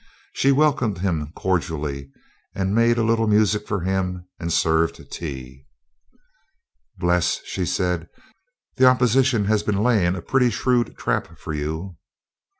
She 0.33 0.51
welcomed 0.51 0.97
him 0.97 1.31
cordially, 1.35 2.09
made 2.55 2.97
a 2.97 3.03
little 3.03 3.27
music 3.27 3.67
for 3.67 3.81
him, 3.81 4.27
and 4.39 4.51
served 4.51 4.99
tea. 5.11 5.67
"Bles," 6.97 7.39
she 7.45 7.67
said, 7.67 8.09
"the 8.77 8.87
Opposition 8.87 9.45
has 9.45 9.61
been 9.61 9.83
laying 9.83 10.15
a 10.15 10.23
pretty 10.23 10.49
shrewd 10.49 10.97
trap 10.97 11.37
for 11.37 11.53
you." 11.53 11.97